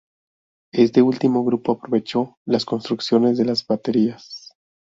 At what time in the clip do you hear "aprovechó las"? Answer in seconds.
1.73-2.65